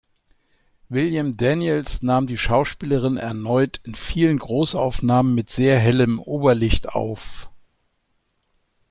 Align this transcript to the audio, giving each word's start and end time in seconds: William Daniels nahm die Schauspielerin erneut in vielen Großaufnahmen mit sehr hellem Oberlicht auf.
William 0.89 1.37
Daniels 1.37 2.01
nahm 2.01 2.25
die 2.25 2.35
Schauspielerin 2.39 3.17
erneut 3.17 3.79
in 3.83 3.93
vielen 3.93 4.39
Großaufnahmen 4.39 5.35
mit 5.35 5.51
sehr 5.51 5.77
hellem 5.77 6.17
Oberlicht 6.17 6.89
auf. 6.89 7.51